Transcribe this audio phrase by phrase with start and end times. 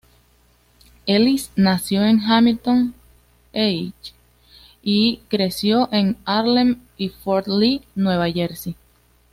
[1.05, 2.95] Ellis nació en Hamilton
[3.53, 4.15] Heights
[4.81, 8.75] y creció en Harlem y Fort Lee, Nueva Jersey.